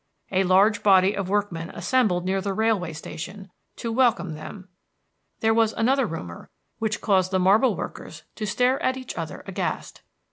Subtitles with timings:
[0.31, 4.67] A large body of workmen assembled near the railway station, to welcome them.
[5.41, 10.01] There was another rumor which caused the marble workers to stare at each other aghast.